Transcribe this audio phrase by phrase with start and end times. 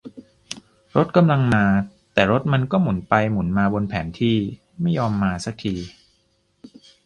[0.95, 1.65] รถกำลังมา
[2.13, 4.37] แต่รถมันก็หมุนไปหมุนมาบนแผนที่
[4.81, 5.73] ไม่ยอมมาสักที